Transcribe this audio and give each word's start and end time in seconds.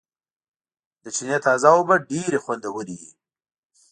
د 1.03 1.05
چينې 1.15 1.37
تازه 1.45 1.69
اوبه 1.75 1.95
ډېرې 2.09 2.39
خوندورېوي 2.43 3.11